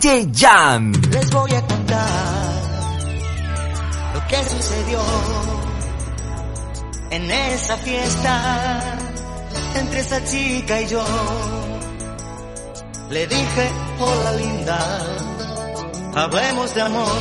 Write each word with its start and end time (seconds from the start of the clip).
DJ 0.00 0.46
Les 1.10 1.30
voy 1.30 1.52
a 1.52 1.60
contar 1.60 2.08
lo 4.14 4.26
que 4.28 4.36
sucedió 4.44 4.98
en 7.10 7.30
esa 7.30 7.76
fiesta 7.76 8.80
entre 9.74 10.00
esa 10.00 10.24
chica 10.24 10.80
y 10.80 10.86
yo. 10.86 11.04
Le 13.10 13.26
dije, 13.26 13.70
hola 13.98 14.32
linda, 14.32 14.98
hablemos 16.14 16.74
de 16.74 16.80
amor. 16.80 17.12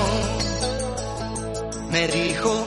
Me 1.91 2.07
dijo, 2.07 2.65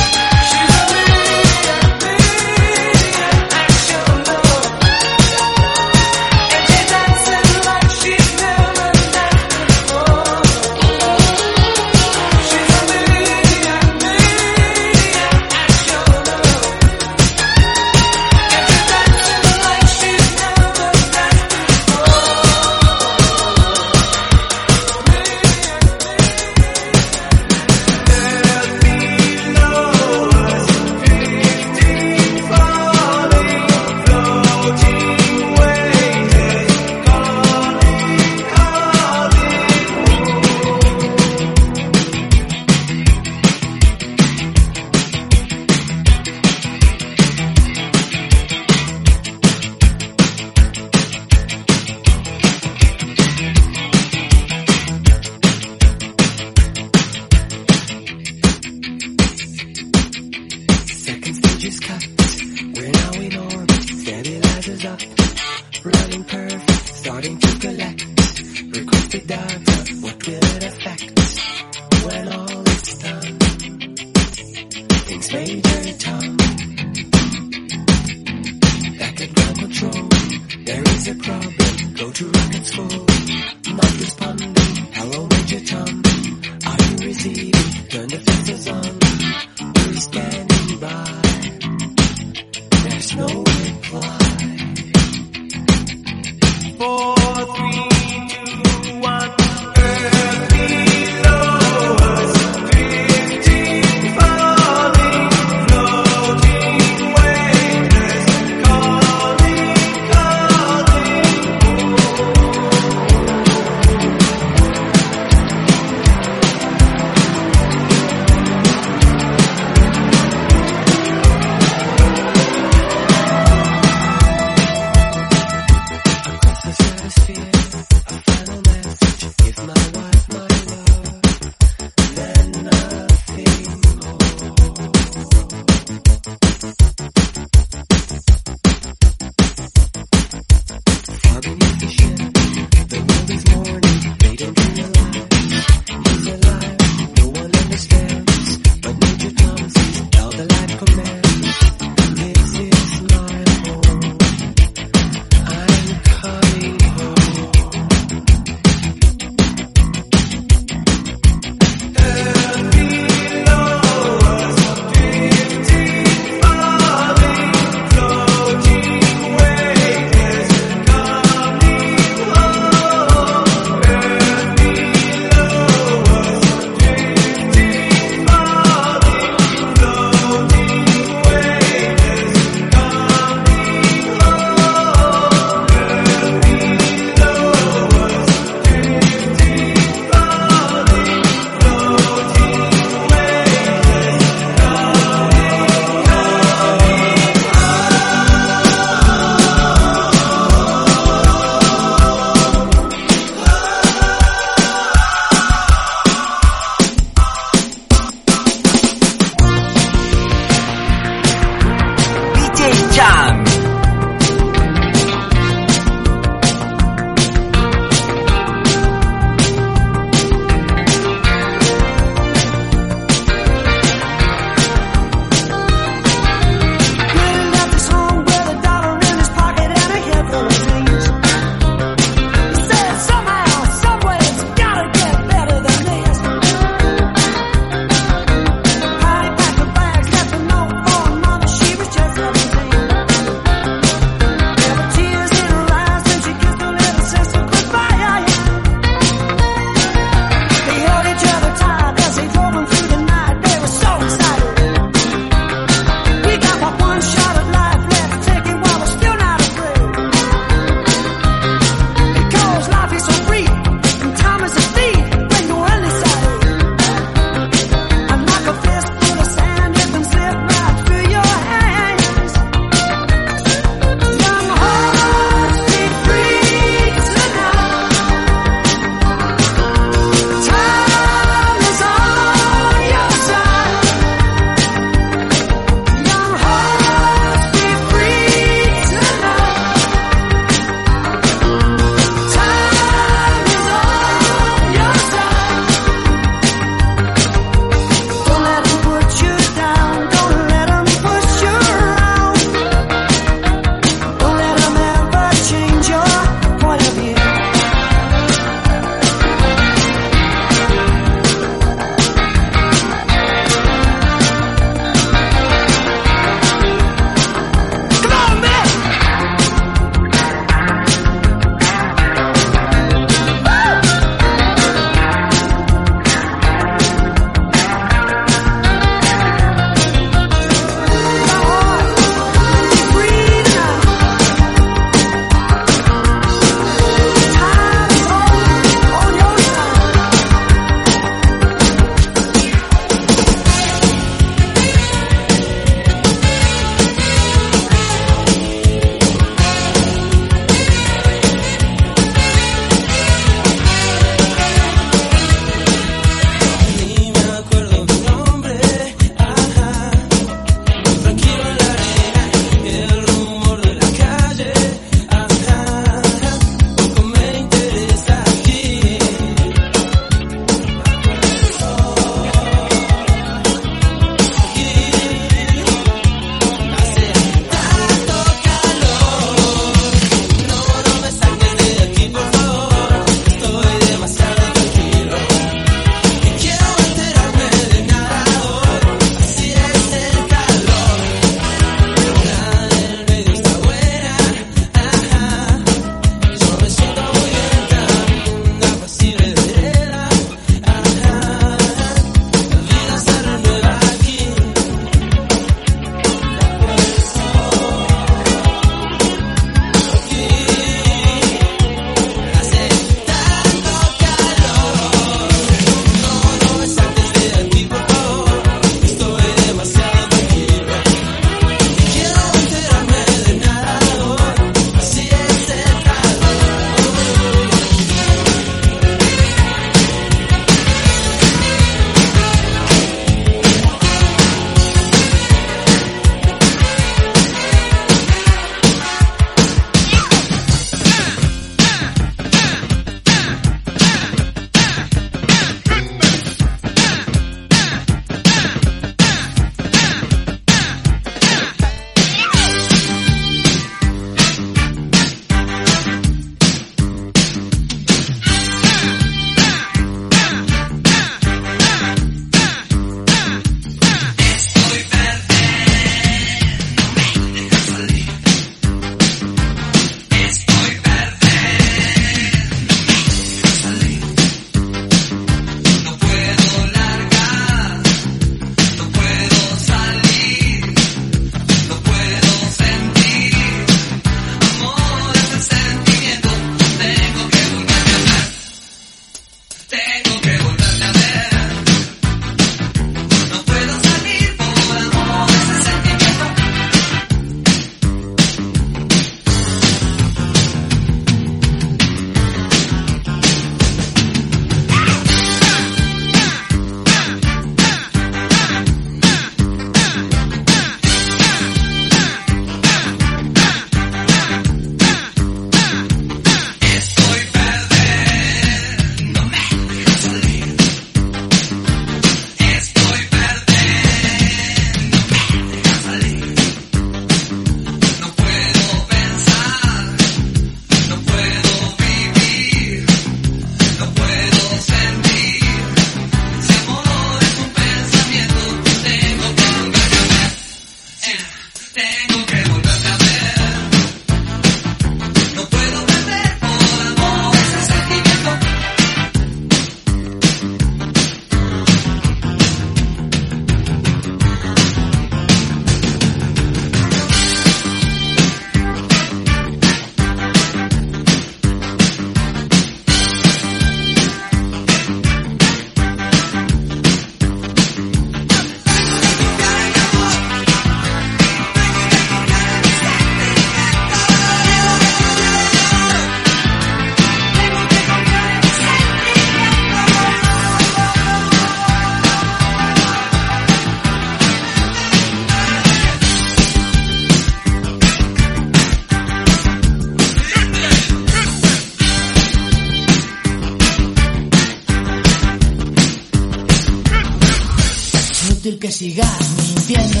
que 598.54 598.70
sigas 598.70 599.28
mintiendo. 599.36 600.00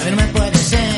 A 0.00 0.04
ver, 0.04 0.16
me 0.16 0.26
puedes 0.28 0.72
engañar. 0.72 0.95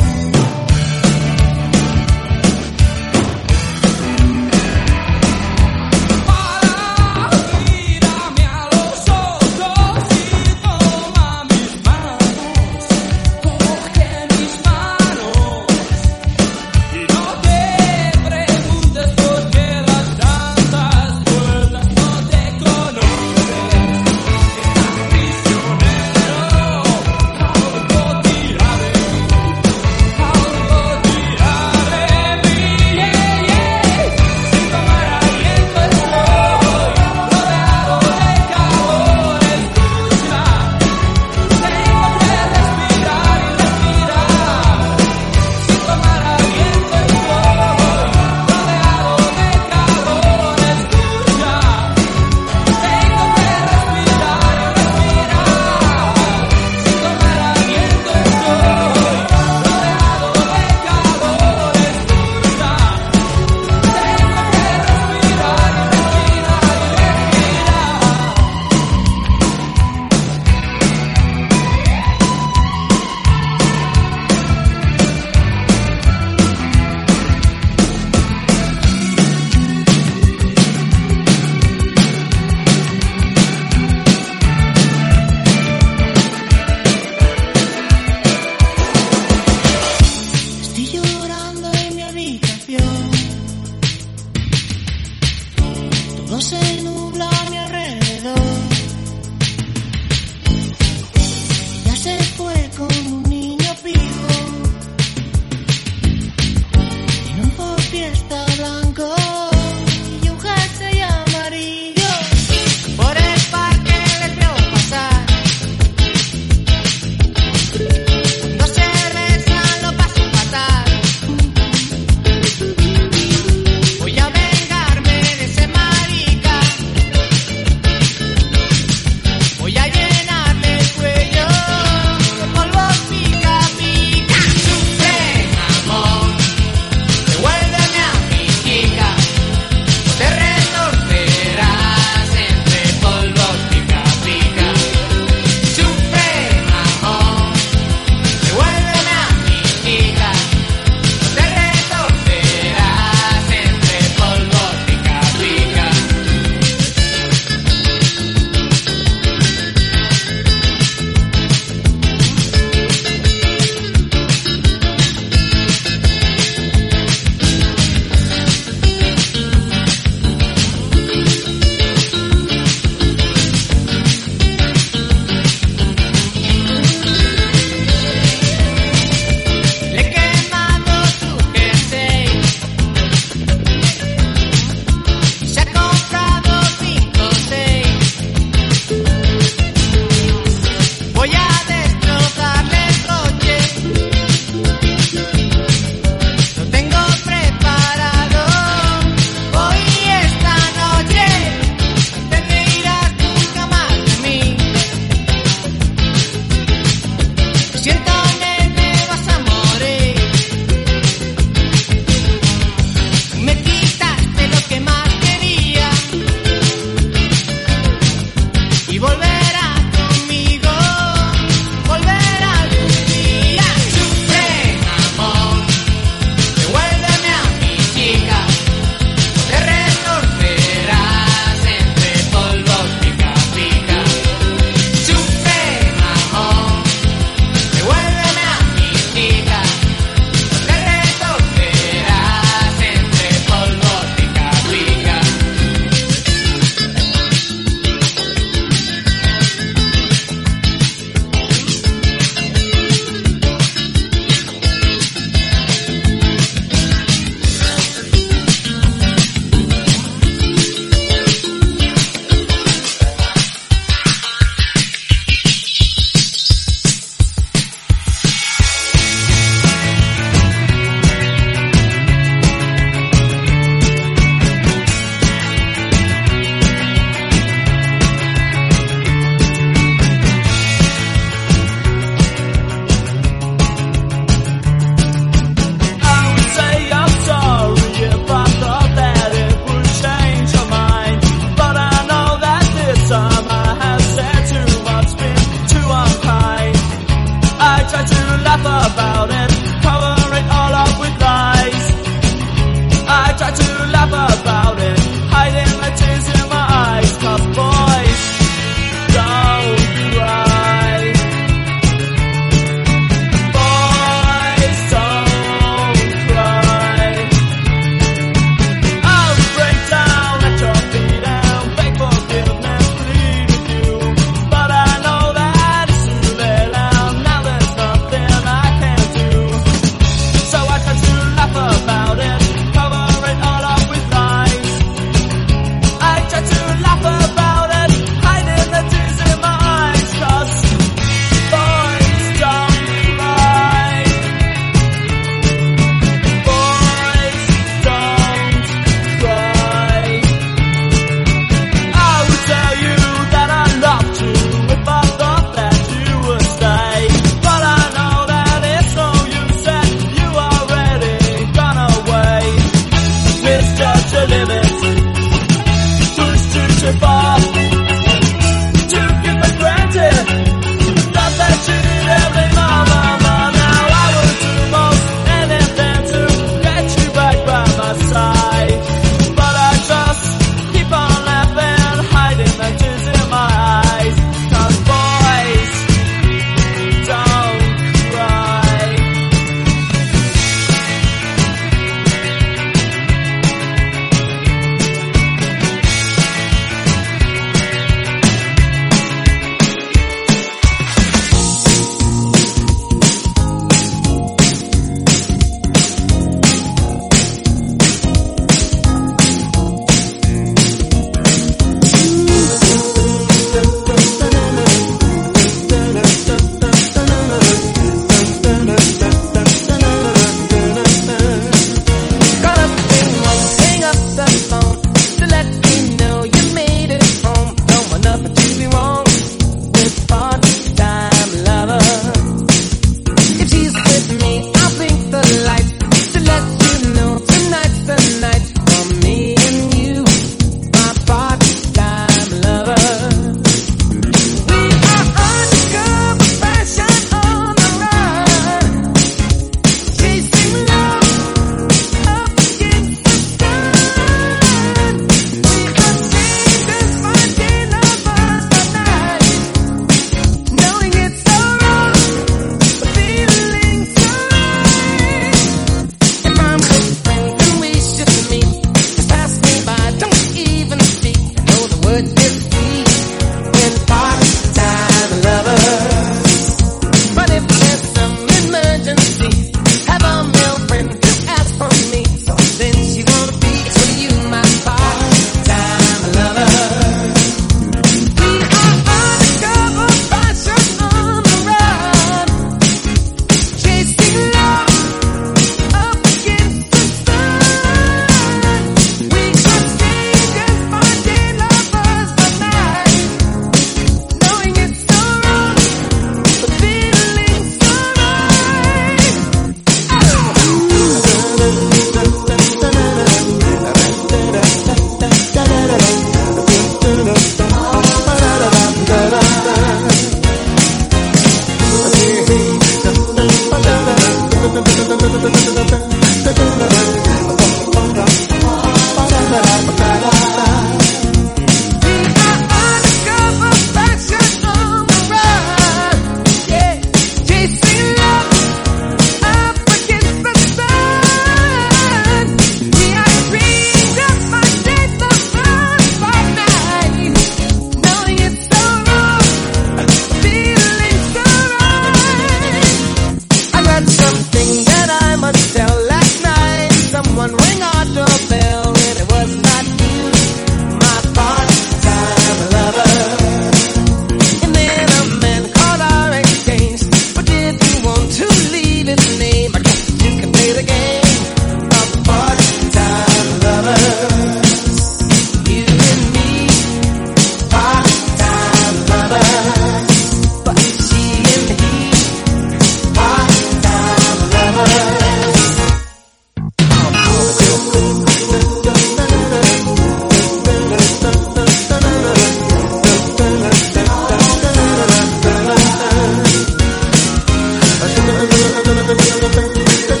I'm. 598.23 600.00